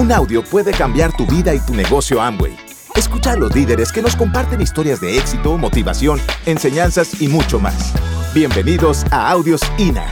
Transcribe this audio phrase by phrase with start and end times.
[0.00, 2.56] Un audio puede cambiar tu vida y tu negocio Amway.
[2.96, 7.92] Escucha a los líderes que nos comparten historias de éxito, motivación, enseñanzas y mucho más.
[8.32, 10.06] Bienvenidos a Audios INA.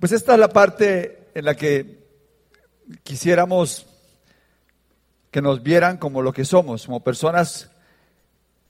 [0.00, 2.02] Pues esta es la parte en la que
[3.02, 3.84] quisiéramos
[5.30, 7.71] que nos vieran como lo que somos, como personas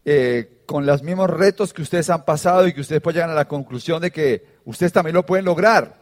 [0.04, 3.34] eh, con los mismos retos que ustedes han pasado y que ustedes puedan llegar a
[3.34, 6.00] la conclusión de que ustedes también lo pueden lograr.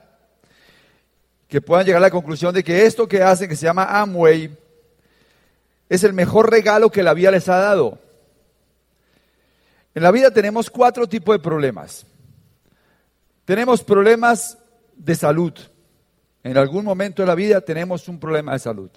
[1.48, 4.56] Que puedan llegar a la conclusión de que esto que hacen, que se llama Amway,
[5.88, 7.98] es el mejor regalo que la vida les ha dado.
[9.94, 12.06] En la vida tenemos cuatro tipos de problemas.
[13.44, 14.56] Tenemos problemas
[14.94, 15.52] de salud.
[16.44, 18.90] En algún momento de la vida tenemos un problema de salud.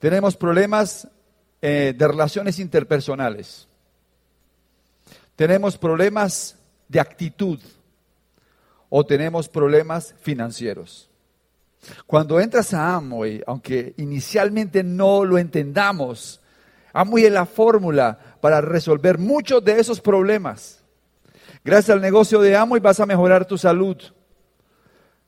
[0.00, 1.06] Tenemos problemas
[1.62, 3.68] eh, de relaciones interpersonales.
[5.40, 6.54] Tenemos problemas
[6.86, 7.58] de actitud
[8.90, 11.08] o tenemos problemas financieros.
[12.06, 16.42] Cuando entras a Amway, aunque inicialmente no lo entendamos,
[16.92, 20.84] Amway es la fórmula para resolver muchos de esos problemas.
[21.64, 23.96] Gracias al negocio de Amway vas a mejorar tu salud.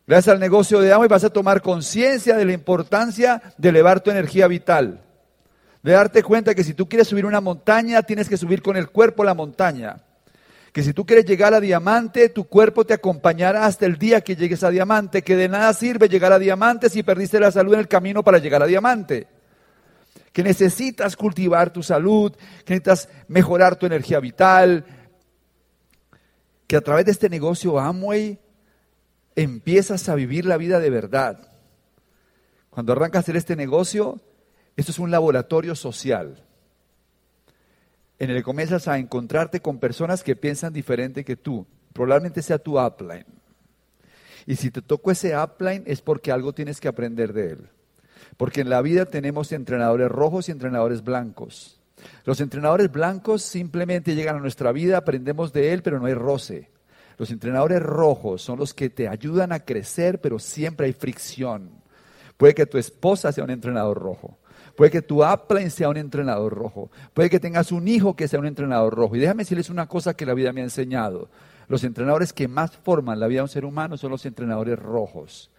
[0.06, 4.10] Gracias al negocio de Amway vas a tomar conciencia de la importancia de elevar tu
[4.10, 5.02] energía vital.
[5.82, 8.90] De darte cuenta que si tú quieres subir una montaña, tienes que subir con el
[8.90, 9.96] cuerpo la montaña.
[10.72, 14.36] Que si tú quieres llegar a diamante, tu cuerpo te acompañará hasta el día que
[14.36, 15.22] llegues a diamante.
[15.22, 18.38] Que de nada sirve llegar a diamante si perdiste la salud en el camino para
[18.38, 19.26] llegar a diamante.
[20.32, 22.32] Que necesitas cultivar tu salud,
[22.64, 24.86] que necesitas mejorar tu energía vital.
[26.68, 28.38] Que a través de este negocio Amway
[29.34, 31.48] empiezas a vivir la vida de verdad.
[32.70, 34.20] Cuando arrancas a hacer este negocio,
[34.76, 36.42] esto es un laboratorio social
[38.18, 41.66] en el que comienzas a encontrarte con personas que piensan diferente que tú.
[41.92, 43.26] Probablemente sea tu upline.
[44.46, 47.68] Y si te tocó ese upline es porque algo tienes que aprender de él.
[48.36, 51.80] Porque en la vida tenemos entrenadores rojos y entrenadores blancos.
[52.24, 56.70] Los entrenadores blancos simplemente llegan a nuestra vida, aprendemos de él, pero no hay roce.
[57.18, 61.70] Los entrenadores rojos son los que te ayudan a crecer, pero siempre hay fricción.
[62.36, 64.38] Puede que tu esposa sea un entrenador rojo.
[64.76, 66.90] Puede que tu upline sea un entrenador rojo.
[67.14, 69.16] Puede que tengas un hijo que sea un entrenador rojo.
[69.16, 71.28] Y déjame decirles una cosa que la vida me ha enseñado.
[71.68, 75.50] Los entrenadores que más forman la vida de un ser humano son los entrenadores rojos.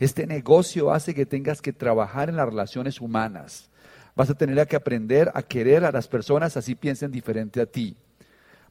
[0.00, 3.70] Este negocio hace que tengas que trabajar en las relaciones humanas.
[4.16, 7.96] Vas a tener que aprender a querer a las personas así piensen diferente a ti.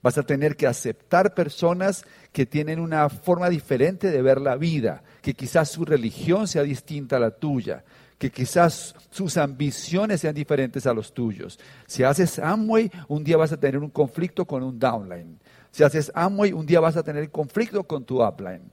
[0.01, 5.03] Vas a tener que aceptar personas que tienen una forma diferente de ver la vida,
[5.21, 7.85] que quizás su religión sea distinta a la tuya,
[8.17, 11.59] que quizás sus ambiciones sean diferentes a los tuyos.
[11.87, 15.39] Si haces Amway, un día vas a tener un conflicto con un downline.
[15.71, 18.71] Si haces Amway, un día vas a tener conflicto con tu upline.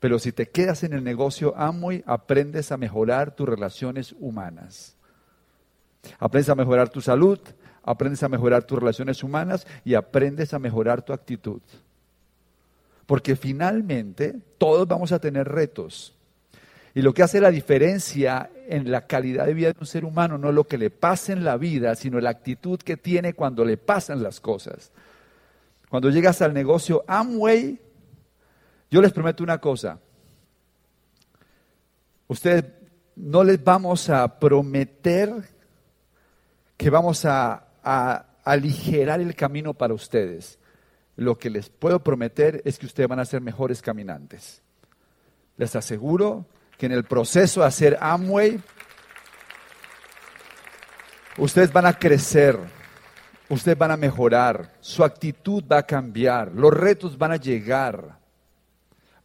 [0.00, 4.96] Pero si te quedas en el negocio Amway, aprendes a mejorar tus relaciones humanas.
[6.18, 7.38] Aprendes a mejorar tu salud,
[7.82, 11.60] aprendes a mejorar tus relaciones humanas y aprendes a mejorar tu actitud.
[13.06, 16.15] Porque finalmente todos vamos a tener retos.
[16.96, 20.38] Y lo que hace la diferencia en la calidad de vida de un ser humano
[20.38, 23.64] no es lo que le pasa en la vida, sino la actitud que tiene cuando
[23.64, 24.90] le pasan las cosas.
[25.90, 27.78] Cuando llegas al negocio Amway,
[28.90, 30.00] yo les prometo una cosa.
[32.28, 32.64] Ustedes
[33.14, 35.32] no les vamos a prometer
[36.76, 40.58] que vamos a a aligerar el camino para ustedes.
[41.14, 44.60] Lo que les puedo prometer es que ustedes van a ser mejores caminantes.
[45.56, 46.46] Les aseguro
[46.78, 48.60] que en el proceso de hacer Amway,
[51.38, 52.58] ustedes van a crecer,
[53.48, 58.18] ustedes van a mejorar, su actitud va a cambiar, los retos van a llegar.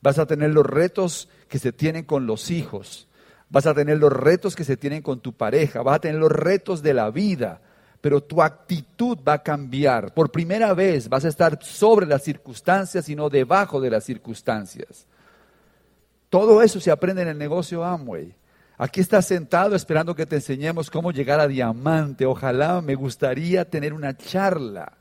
[0.01, 3.07] Vas a tener los retos que se tienen con los hijos,
[3.49, 6.31] vas a tener los retos que se tienen con tu pareja, vas a tener los
[6.31, 7.61] retos de la vida
[8.01, 10.13] pero tu actitud va a cambiar.
[10.13, 15.05] Por primera vez vas a estar sobre las circunstancias y no debajo de las circunstancias.
[16.31, 18.33] Todo eso se aprende en el negocio Amway.
[18.77, 22.25] Aquí estás sentado esperando que te enseñemos cómo llegar a diamante.
[22.25, 24.93] Ojalá me gustaría tener una charla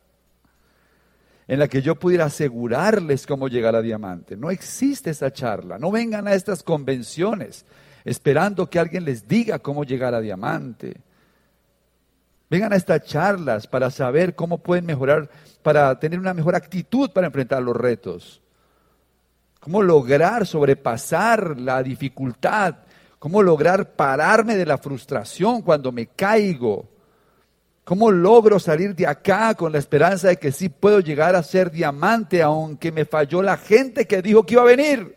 [1.47, 4.37] en la que yo pudiera asegurarles cómo llegar a diamante.
[4.37, 5.79] No existe esa charla.
[5.79, 7.65] No vengan a estas convenciones
[8.05, 10.97] esperando que alguien les diga cómo llegar a diamante.
[12.51, 15.31] Vengan a estas charlas para saber cómo pueden mejorar,
[15.63, 18.40] para tener una mejor actitud para enfrentar los retos.
[19.61, 22.77] Cómo lograr sobrepasar la dificultad.
[23.19, 26.89] Cómo lograr pararme de la frustración cuando me caigo.
[27.85, 31.71] ¿Cómo logro salir de acá con la esperanza de que sí puedo llegar a ser
[31.71, 35.17] diamante aunque me falló la gente que dijo que iba a venir?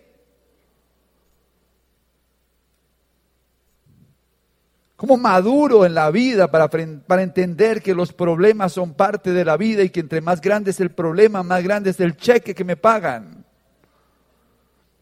[4.98, 9.56] ¿Cómo maduro en la vida para, para entender que los problemas son parte de la
[9.56, 12.64] vida y que entre más grande es el problema, más grande es el cheque que
[12.64, 13.43] me pagan?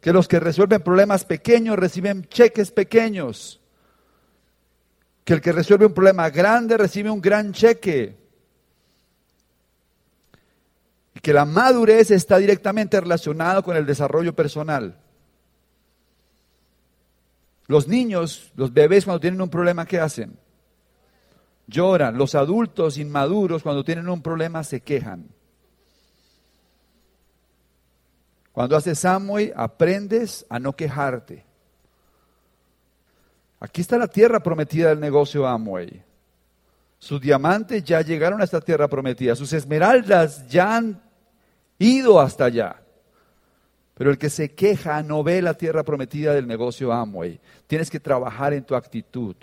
[0.01, 3.61] Que los que resuelven problemas pequeños reciben cheques pequeños
[5.23, 8.17] que el que resuelve un problema grande recibe un gran cheque.
[11.15, 14.97] Y que la madurez está directamente relacionada con el desarrollo personal.
[17.67, 20.37] Los niños, los bebés cuando tienen un problema, ¿qué hacen?
[21.67, 22.17] Lloran.
[22.17, 25.29] Los adultos inmaduros cuando tienen un problema se quejan.
[28.51, 31.45] Cuando haces Amway, aprendes a no quejarte.
[33.59, 36.03] Aquí está la tierra prometida del negocio Amway.
[36.99, 39.35] Sus diamantes ya llegaron a esta tierra prometida.
[39.35, 41.01] Sus esmeraldas ya han
[41.79, 42.81] ido hasta allá.
[43.95, 47.39] Pero el que se queja no ve la tierra prometida del negocio Amway.
[47.67, 49.35] Tienes que trabajar en tu actitud.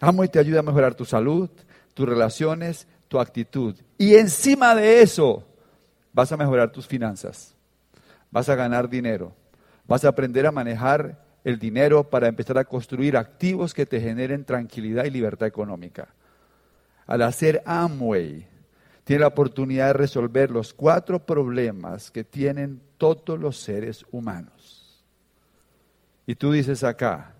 [0.00, 1.50] Amway te ayuda a mejorar tu salud,
[1.94, 3.74] tus relaciones, tu actitud.
[3.98, 5.44] Y encima de eso,
[6.12, 7.54] vas a mejorar tus finanzas.
[8.30, 9.34] Vas a ganar dinero.
[9.86, 14.44] Vas a aprender a manejar el dinero para empezar a construir activos que te generen
[14.44, 16.08] tranquilidad y libertad económica.
[17.06, 18.46] Al hacer Amway,
[19.04, 25.02] tiene la oportunidad de resolver los cuatro problemas que tienen todos los seres humanos.
[26.26, 27.32] Y tú dices acá,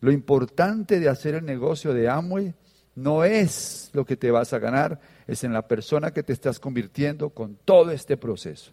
[0.00, 2.54] lo importante de hacer el negocio de Amway
[2.94, 6.58] no es lo que te vas a ganar, es en la persona que te estás
[6.58, 8.72] convirtiendo con todo este proceso.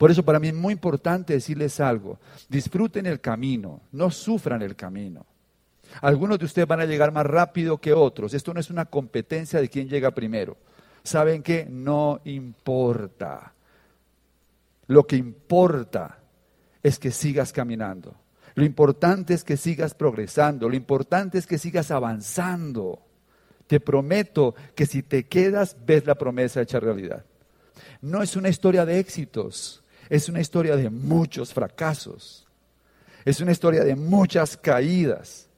[0.00, 2.18] Por eso para mí es muy importante decirles algo.
[2.48, 5.26] Disfruten el camino, no sufran el camino.
[6.00, 8.32] Algunos de ustedes van a llegar más rápido que otros.
[8.32, 10.56] Esto no es una competencia de quién llega primero.
[11.02, 11.66] ¿Saben qué?
[11.68, 13.52] No importa.
[14.86, 16.16] Lo que importa
[16.82, 18.14] es que sigas caminando.
[18.54, 20.66] Lo importante es que sigas progresando.
[20.70, 23.02] Lo importante es que sigas avanzando.
[23.66, 27.26] Te prometo que si te quedas, ves la promesa hecha realidad.
[28.00, 29.79] No es una historia de éxitos
[30.10, 32.46] es una historia de muchos fracasos.
[33.24, 35.48] Es una historia de muchas caídas.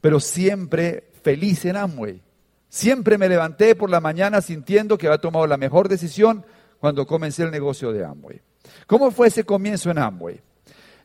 [0.00, 2.22] Pero siempre feliz en Amway.
[2.70, 6.44] Siempre me levanté por la mañana sintiendo que había tomado la mejor decisión
[6.80, 8.40] cuando comencé el negocio de Amway.
[8.86, 10.40] ¿Cómo fue ese comienzo en Amway?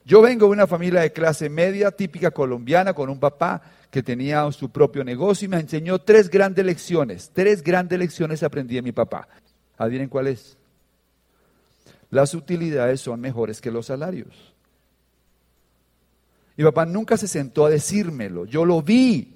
[0.05, 4.49] Yo vengo de una familia de clase media, típica colombiana, con un papá que tenía
[4.51, 7.31] su propio negocio y me enseñó tres grandes lecciones.
[7.33, 9.27] Tres grandes lecciones aprendí de mi papá.
[9.77, 10.57] ¿Adivinen cuáles?
[12.11, 14.53] Las utilidades son mejores que los salarios.
[16.57, 19.33] Mi papá nunca se sentó a decírmelo, yo lo vi.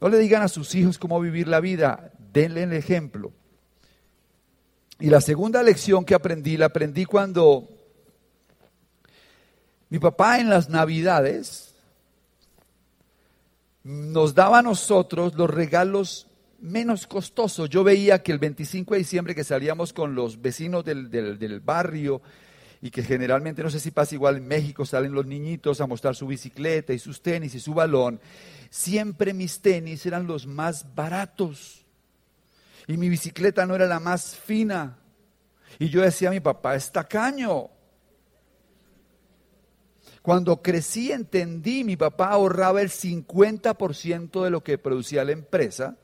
[0.00, 3.32] No le digan a sus hijos cómo vivir la vida, denle el ejemplo.
[4.98, 7.68] Y la segunda lección que aprendí, la aprendí cuando
[9.88, 11.74] mi papá en las navidades
[13.82, 16.26] nos daba a nosotros los regalos
[16.60, 17.66] menos costoso.
[17.66, 22.22] Yo veía que el 25 de diciembre que salíamos con los vecinos del, barrio
[22.82, 26.14] y que generalmente, no sé si pasa igual en México, salen los niñitos a mostrar
[26.14, 28.20] su bicicleta y sus tenis y su balón,
[28.70, 31.84] siempre mis tenis eran los más baratos
[32.86, 34.98] y mi bicicleta no era la más fina.
[35.78, 37.70] Y yo decía a mi papá, es tacaño.
[40.22, 45.96] Cuando crecí entendí, mi papá ahorraba el 50% de lo que producía la empresa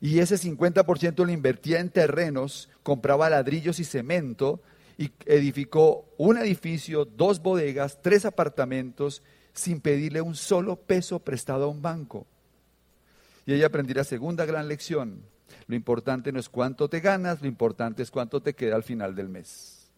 [0.00, 4.60] y ese 50% lo invertía en terrenos, compraba ladrillos y cemento
[4.96, 11.68] y edificó un edificio, dos bodegas, tres apartamentos sin pedirle un solo peso prestado a
[11.68, 12.26] un banco.
[13.44, 15.22] Y ella aprendió la segunda gran lección.
[15.66, 19.14] Lo importante no es cuánto te ganas, lo importante es cuánto te queda al final
[19.14, 19.90] del mes.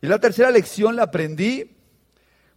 [0.00, 1.70] Y la tercera lección la aprendí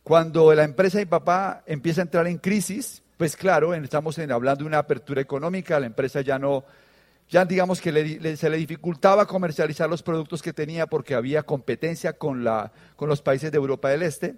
[0.03, 4.63] cuando la empresa de mi papá empieza a entrar en crisis pues claro, estamos hablando
[4.63, 6.65] de una apertura económica, la empresa ya no,
[7.29, 12.43] ya digamos que se le dificultaba comercializar los productos que tenía porque había competencia con,
[12.43, 14.36] la, con los países de Europa del Este,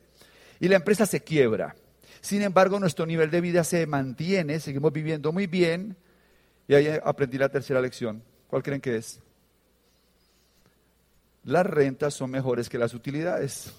[0.59, 1.75] y la empresa se quiebra.
[2.21, 5.95] Sin embargo, nuestro nivel de vida se mantiene, seguimos viviendo muy bien,
[6.67, 8.21] y ahí aprendí la tercera lección.
[8.47, 9.19] ¿Cuál creen que es?
[11.43, 13.71] Las rentas son mejores que las utilidades.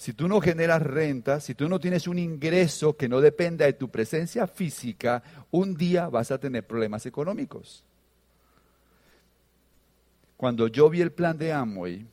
[0.00, 3.74] Si tú no generas renta, si tú no tienes un ingreso que no dependa de
[3.74, 7.84] tu presencia física, un día vas a tener problemas económicos.
[10.38, 12.06] Cuando yo vi el plan de Amway,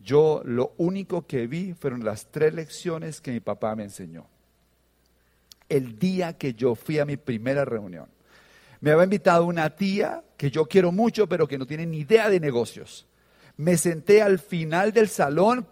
[0.00, 4.26] yo lo único que vi fueron las tres lecciones que mi papá me enseñó.
[5.68, 8.08] el día que yo fui a mi primera reunión.
[8.80, 12.30] Me había invitado una tía que yo quiero mucho, pero que no tiene ni idea
[12.30, 13.06] de negocios.
[13.58, 15.66] Me senté al final del salón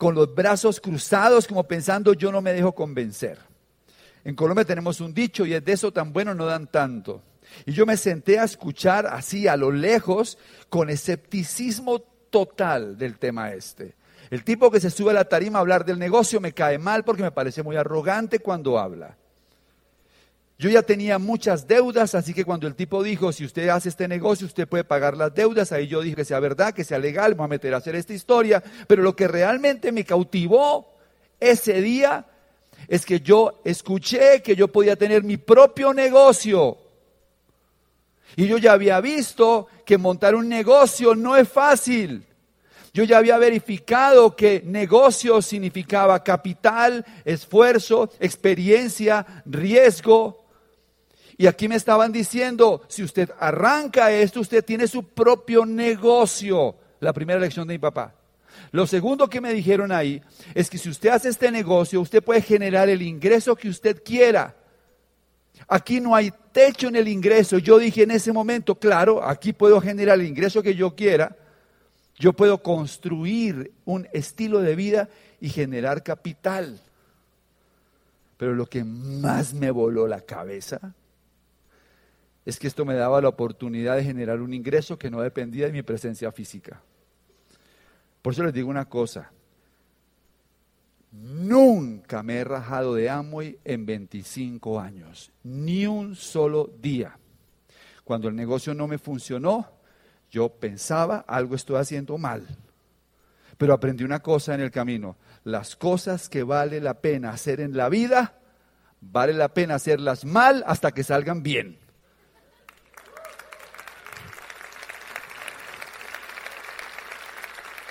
[0.00, 3.36] con los brazos cruzados, como pensando, yo no me dejo convencer.
[4.24, 7.22] En Colombia tenemos un dicho y es de eso tan bueno no dan tanto.
[7.66, 10.38] Y yo me senté a escuchar así a lo lejos
[10.70, 13.94] con escepticismo total del tema este.
[14.30, 17.04] El tipo que se sube a la tarima a hablar del negocio me cae mal
[17.04, 19.18] porque me parece muy arrogante cuando habla.
[20.60, 24.06] Yo ya tenía muchas deudas, así que cuando el tipo dijo, si usted hace este
[24.06, 27.30] negocio, usted puede pagar las deudas, ahí yo dije que sea verdad, que sea legal,
[27.30, 28.62] me voy a meter a hacer esta historia.
[28.86, 30.98] Pero lo que realmente me cautivó
[31.40, 32.26] ese día
[32.88, 36.76] es que yo escuché que yo podía tener mi propio negocio.
[38.36, 42.26] Y yo ya había visto que montar un negocio no es fácil.
[42.92, 50.39] Yo ya había verificado que negocio significaba capital, esfuerzo, experiencia, riesgo.
[51.40, 56.74] Y aquí me estaban diciendo, si usted arranca esto, usted tiene su propio negocio.
[57.00, 58.12] La primera lección de mi papá.
[58.72, 60.20] Lo segundo que me dijeron ahí
[60.54, 64.54] es que si usted hace este negocio, usted puede generar el ingreso que usted quiera.
[65.66, 67.56] Aquí no hay techo en el ingreso.
[67.56, 71.34] Yo dije en ese momento, claro, aquí puedo generar el ingreso que yo quiera.
[72.18, 75.08] Yo puedo construir un estilo de vida
[75.40, 76.78] y generar capital.
[78.36, 80.92] Pero lo que más me voló la cabeza
[82.44, 85.72] es que esto me daba la oportunidad de generar un ingreso que no dependía de
[85.72, 86.80] mi presencia física.
[88.22, 89.30] Por eso les digo una cosa.
[91.12, 97.18] Nunca me he rajado de Amway en 25 años, ni un solo día.
[98.04, 99.68] Cuando el negocio no me funcionó,
[100.30, 102.46] yo pensaba, algo estoy haciendo mal.
[103.58, 105.16] Pero aprendí una cosa en el camino.
[105.42, 108.38] Las cosas que vale la pena hacer en la vida,
[109.00, 111.79] vale la pena hacerlas mal hasta que salgan bien.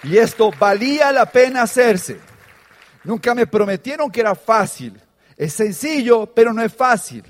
[0.03, 2.19] Y esto valía la pena hacerse.
[3.03, 4.99] Nunca me prometieron que era fácil.
[5.35, 7.23] Es sencillo, pero no es fácil.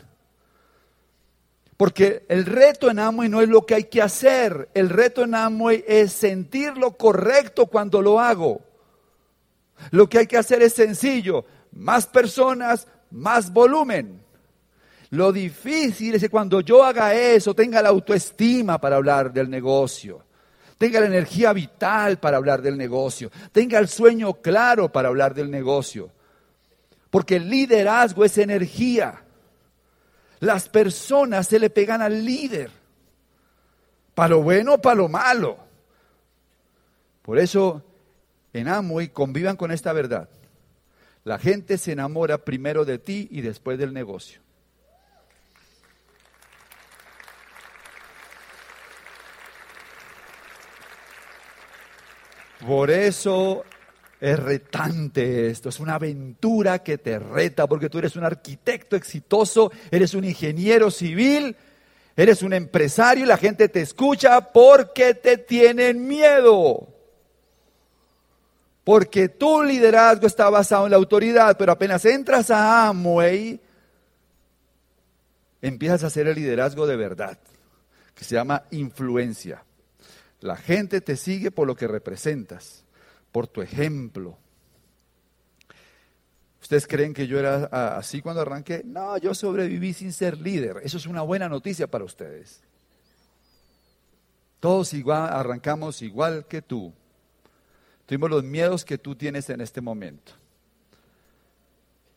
[1.77, 4.69] Porque el reto en Amway no es lo que hay que hacer.
[4.73, 8.61] El reto en Amway es sentir lo correcto cuando lo hago.
[9.91, 11.45] Lo que hay que hacer es sencillo.
[11.71, 14.21] Más personas, más volumen.
[15.11, 20.23] Lo difícil es que cuando yo haga eso tenga la autoestima para hablar del negocio
[20.79, 25.51] tenga la energía vital para hablar del negocio, tenga el sueño claro para hablar del
[25.51, 26.09] negocio.
[27.11, 29.23] Porque el liderazgo es energía.
[30.39, 32.71] Las personas se le pegan al líder,
[34.15, 35.57] para lo bueno o para lo malo.
[37.23, 37.83] Por eso
[38.53, 40.29] en Amway convivan con esta verdad.
[41.25, 44.39] La gente se enamora primero de ti y después del negocio.
[52.65, 53.63] Por eso
[54.19, 59.71] es retante esto, es una aventura que te reta, porque tú eres un arquitecto exitoso,
[59.89, 61.55] eres un ingeniero civil,
[62.17, 66.89] eres un empresario y la gente te escucha porque te tienen miedo.
[68.83, 73.61] Porque tu liderazgo está basado en la autoridad, pero apenas entras a Amway,
[75.61, 77.37] empiezas a hacer el liderazgo de verdad,
[78.15, 79.63] que se llama influencia.
[80.41, 82.85] La gente te sigue por lo que representas,
[83.31, 84.37] por tu ejemplo.
[86.61, 87.65] ¿Ustedes creen que yo era
[87.97, 88.83] así cuando arranqué?
[88.85, 90.77] No, yo sobreviví sin ser líder.
[90.83, 92.61] Eso es una buena noticia para ustedes.
[94.59, 96.93] Todos igual arrancamos igual que tú.
[98.05, 100.33] Tuvimos los miedos que tú tienes en este momento.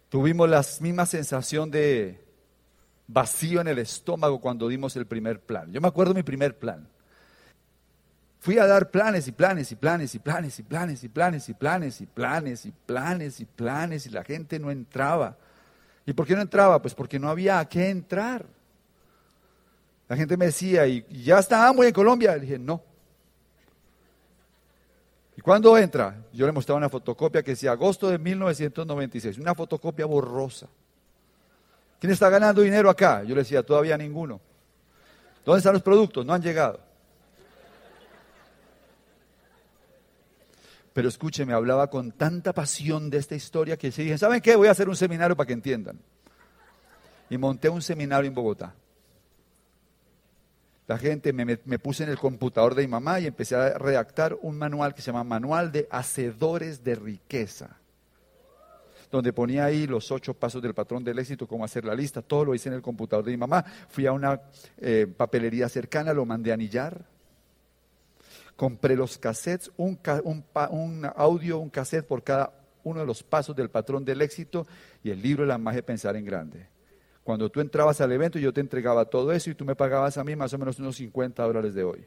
[0.08, 2.20] Tuvimos la misma sensación de
[3.06, 5.72] vacío en el estómago cuando dimos el primer plan.
[5.72, 6.88] Yo me acuerdo mi primer plan.
[8.42, 11.54] Fui a dar planes y planes y planes y planes y planes y planes y
[11.54, 15.36] planes y planes y planes y planes y la gente no entraba.
[16.04, 16.82] ¿Y por qué no entraba?
[16.82, 18.44] Pues porque no había a qué entrar.
[20.08, 22.34] La gente me decía, ¿y ya estábamos en Colombia?
[22.34, 22.82] Le dije, no.
[25.36, 26.16] ¿Y cuándo entra?
[26.32, 30.66] Yo le mostraba una fotocopia que decía agosto de 1996, una fotocopia borrosa.
[32.00, 33.22] ¿Quién está ganando dinero acá?
[33.22, 34.40] Yo le decía, todavía ninguno.
[35.44, 36.26] ¿Dónde están los productos?
[36.26, 36.90] No han llegado.
[40.92, 44.56] Pero escúcheme, hablaba con tanta pasión de esta historia que se dije, ¿saben qué?
[44.56, 45.98] Voy a hacer un seminario para que entiendan.
[47.30, 48.74] Y monté un seminario en Bogotá.
[50.86, 54.36] La gente me, me, puse en el computador de mi mamá y empecé a redactar
[54.42, 57.78] un manual que se llama Manual de Hacedores de Riqueza.
[59.10, 62.46] donde ponía ahí los ocho pasos del patrón del éxito, cómo hacer la lista, todo
[62.46, 63.64] lo hice en el computador de mi mamá.
[63.88, 64.40] Fui a una
[64.78, 67.11] eh, papelería cercana, lo mandé a anillar.
[68.56, 69.98] Compré los cassettes, un,
[70.70, 72.52] un audio, un cassette por cada
[72.84, 74.66] uno de los pasos del patrón del éxito
[75.02, 76.66] y el libro La magia de pensar en grande.
[77.24, 80.24] Cuando tú entrabas al evento, yo te entregaba todo eso y tú me pagabas a
[80.24, 82.04] mí más o menos unos 50 dólares de hoy.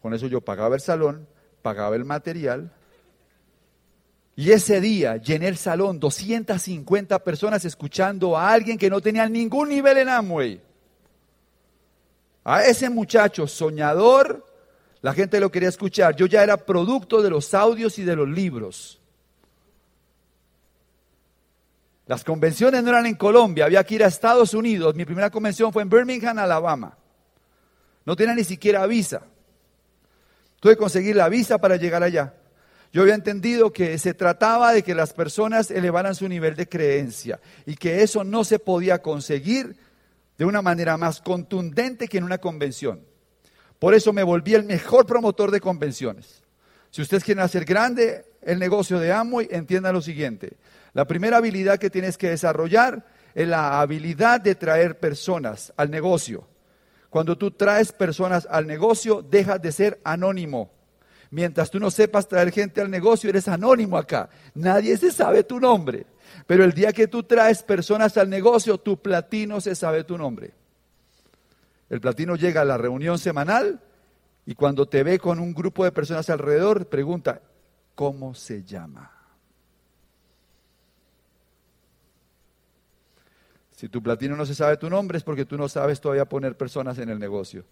[0.00, 1.28] Con eso yo pagaba el salón,
[1.62, 2.72] pagaba el material.
[4.34, 9.68] Y ese día llené el salón, 250 personas escuchando a alguien que no tenía ningún
[9.68, 10.60] nivel en Amway.
[12.42, 14.44] A ese muchacho soñador,
[15.02, 16.14] la gente lo quería escuchar.
[16.14, 19.00] Yo ya era producto de los audios y de los libros.
[22.06, 24.94] Las convenciones no eran en Colombia, había que ir a Estados Unidos.
[24.94, 26.96] Mi primera convención fue en Birmingham, Alabama.
[28.04, 29.22] No tenía ni siquiera visa.
[30.60, 32.34] Tuve que conseguir la visa para llegar allá.
[32.92, 37.40] Yo había entendido que se trataba de que las personas elevaran su nivel de creencia
[37.66, 39.76] y que eso no se podía conseguir
[40.38, 43.11] de una manera más contundente que en una convención.
[43.82, 46.44] Por eso me volví el mejor promotor de convenciones.
[46.90, 50.52] Si ustedes quieren hacer grande el negocio de Amway, entiendan lo siguiente.
[50.92, 56.46] La primera habilidad que tienes que desarrollar es la habilidad de traer personas al negocio.
[57.10, 60.70] Cuando tú traes personas al negocio, dejas de ser anónimo.
[61.32, 64.30] Mientras tú no sepas traer gente al negocio, eres anónimo acá.
[64.54, 66.06] Nadie se sabe tu nombre.
[66.46, 70.52] Pero el día que tú traes personas al negocio, tu platino se sabe tu nombre.
[71.92, 73.78] El platino llega a la reunión semanal
[74.46, 77.42] y cuando te ve con un grupo de personas alrededor, pregunta,
[77.94, 79.12] ¿cómo se llama?
[83.76, 86.56] Si tu platino no se sabe tu nombre es porque tú no sabes todavía poner
[86.56, 87.66] personas en el negocio.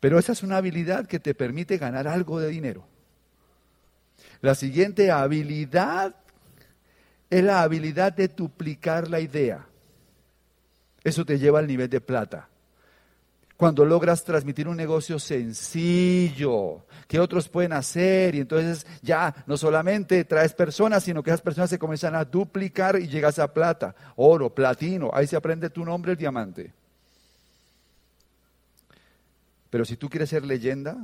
[0.00, 2.84] Pero esa es una habilidad que te permite ganar algo de dinero.
[4.40, 6.16] La siguiente habilidad
[7.30, 9.64] es la habilidad de duplicar la idea.
[11.04, 12.49] Eso te lleva al nivel de plata
[13.60, 20.24] cuando logras transmitir un negocio sencillo que otros pueden hacer y entonces ya no solamente
[20.24, 24.48] traes personas, sino que esas personas se comienzan a duplicar y llegas a plata, oro,
[24.48, 26.72] platino, ahí se aprende tu nombre, el diamante.
[29.68, 30.96] Pero si tú quieres ser leyenda,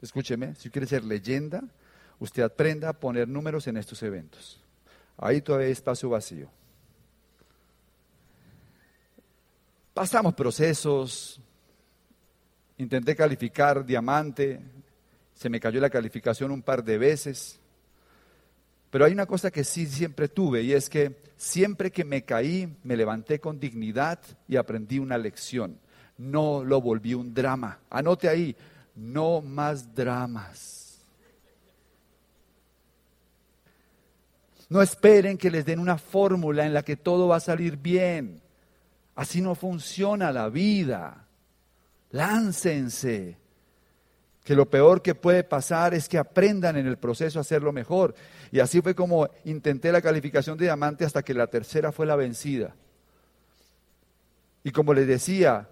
[0.00, 1.62] escúcheme, si quieres ser leyenda,
[2.20, 4.58] usted aprenda a poner números en estos eventos.
[5.18, 6.48] Ahí todavía hay espacio vacío.
[9.92, 11.38] Pasamos procesos,
[12.80, 14.58] Intenté calificar diamante,
[15.34, 17.60] se me cayó la calificación un par de veces.
[18.88, 22.74] Pero hay una cosa que sí siempre tuve y es que siempre que me caí,
[22.82, 25.78] me levanté con dignidad y aprendí una lección.
[26.16, 27.80] No lo volví un drama.
[27.90, 28.56] Anote ahí,
[28.96, 31.04] no más dramas.
[34.70, 38.40] No esperen que les den una fórmula en la que todo va a salir bien.
[39.16, 41.26] Así no funciona la vida.
[42.10, 43.36] Láncense.
[44.44, 48.14] Que lo peor que puede pasar es que aprendan en el proceso a hacerlo mejor.
[48.50, 52.16] Y así fue como intenté la calificación de diamante hasta que la tercera fue la
[52.16, 52.74] vencida.
[54.64, 55.68] Y como les decía,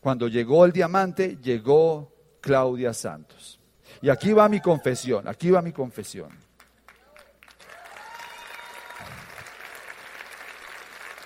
[0.00, 3.58] cuando llegó el diamante, llegó Claudia Santos.
[4.02, 6.30] Y aquí va mi confesión, aquí va mi confesión.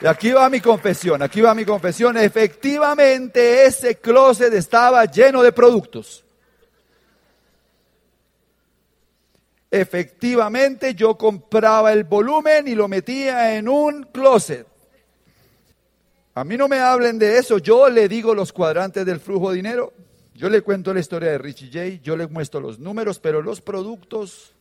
[0.01, 2.17] Y aquí va mi confesión, aquí va mi confesión.
[2.17, 6.25] Efectivamente, ese closet estaba lleno de productos.
[9.71, 14.67] Efectivamente, yo compraba el volumen y lo metía en un closet.
[16.37, 19.57] A mí no me hablen de eso, yo le digo los cuadrantes del flujo de
[19.57, 19.93] dinero,
[20.35, 23.61] yo le cuento la historia de Richie J, yo le muestro los números, pero los
[23.61, 24.54] productos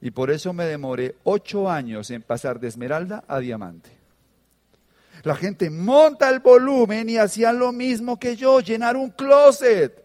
[0.00, 3.90] y por eso me demoré ocho años en pasar de esmeralda a diamante.
[5.24, 10.04] La gente monta el volumen y hacían lo mismo que yo, llenar un closet.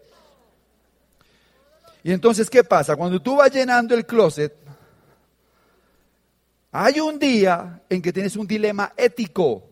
[2.02, 2.96] Y entonces, ¿qué pasa?
[2.96, 4.54] Cuando tú vas llenando el closet,
[6.72, 9.62] hay un día en que tienes un dilema ético.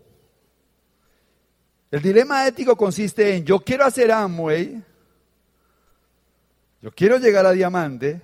[1.91, 4.83] El dilema ético consiste en, yo quiero hacer Amway,
[6.81, 8.23] yo quiero llegar a diamante,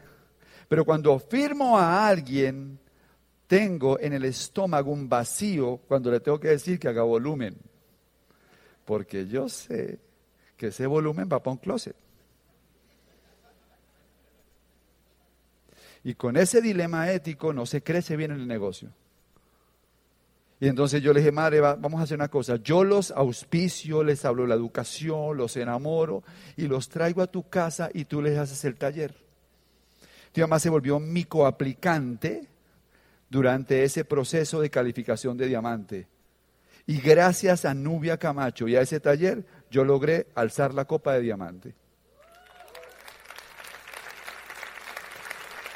[0.68, 2.78] pero cuando firmo a alguien,
[3.46, 7.56] tengo en el estómago un vacío cuando le tengo que decir que haga volumen.
[8.84, 9.98] Porque yo sé
[10.56, 11.96] que ese volumen va para un closet.
[16.04, 18.90] Y con ese dilema ético no se crece bien en el negocio.
[20.60, 22.56] Y entonces yo le dije, madre, vamos a hacer una cosa.
[22.56, 26.24] Yo los auspicio, les hablo de la educación, los enamoro
[26.56, 29.27] y los traigo a tu casa y tú les haces el taller.
[30.32, 32.48] Tu mamá se volvió micoaplicante
[33.28, 36.08] durante ese proceso de calificación de diamante.
[36.86, 41.20] Y gracias a Nubia Camacho y a ese taller, yo logré alzar la copa de
[41.20, 41.74] diamante.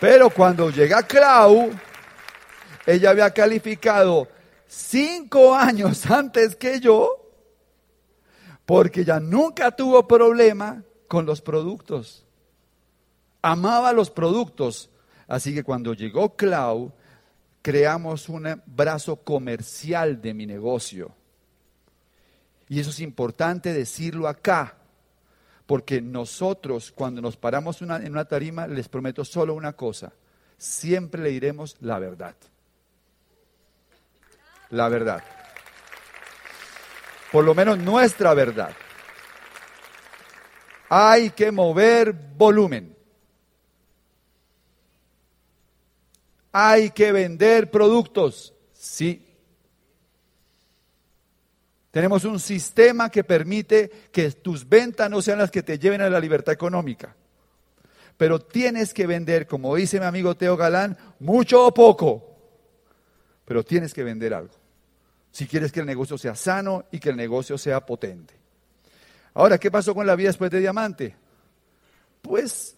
[0.01, 1.71] Pero cuando llega Clau,
[2.87, 4.27] ella había calificado
[4.67, 7.31] cinco años antes que yo,
[8.67, 12.27] porque ya nunca tuvo problema con los productos.
[13.43, 14.91] Amaba los productos.
[15.27, 16.93] Así que cuando llegó Clau,
[17.63, 21.15] creamos un brazo comercial de mi negocio.
[22.69, 24.77] Y eso es importante decirlo acá,
[25.67, 30.13] porque nosotros cuando nos paramos en una tarima, les prometo solo una cosa,
[30.57, 32.35] siempre le diremos la verdad.
[34.71, 35.23] La verdad.
[37.31, 38.73] Por lo menos nuestra verdad.
[40.89, 42.92] Hay que mover volumen.
[46.53, 48.55] Hay que vender productos.
[48.73, 49.27] Sí.
[51.91, 56.11] Tenemos un sistema que permite que tus ventas no sean las que te lleven a
[56.11, 57.15] la libertad económica.
[58.17, 62.37] Pero tienes que vender, como dice mi amigo Teo Galán, mucho o poco.
[63.45, 64.55] Pero tienes que vender algo.
[65.31, 68.35] Si quieres que el negocio sea sano y que el negocio sea potente.
[69.35, 71.17] Ahora, ¿qué pasó con la vida después de Diamante?
[72.21, 72.77] Pues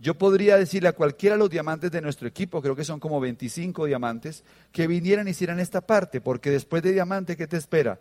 [0.00, 3.18] yo podría decirle a cualquiera de los diamantes de nuestro equipo, creo que son como
[3.18, 7.98] 25 diamantes, que vinieran y hicieran esta parte, porque después de diamante, ¿qué te espera?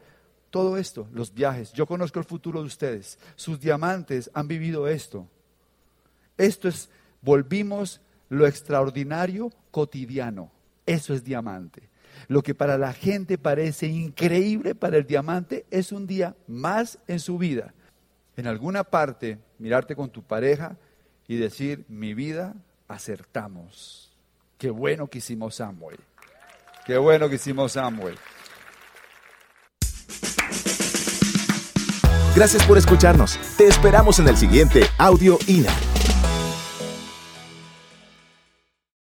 [0.52, 1.74] Todo esto, los viajes.
[1.74, 3.18] Yo conozco el futuro de ustedes.
[3.36, 5.28] Sus diamantes han vivido esto.
[6.38, 6.90] Esto es,
[7.22, 10.52] volvimos lo extraordinario cotidiano.
[10.86, 11.90] Eso es diamante.
[12.28, 17.20] Lo que para la gente parece increíble para el diamante es un día más en
[17.20, 17.74] su vida.
[18.36, 20.78] En alguna parte, mirarte con tu pareja
[21.28, 22.56] y decir, mi vida,
[22.88, 24.12] acertamos.
[24.58, 26.00] Qué bueno que hicimos Samuel.
[26.86, 28.18] Qué bueno que hicimos Samuel.
[32.36, 33.40] Gracias por escucharnos.
[33.58, 35.74] Te esperamos en el siguiente Audio INA.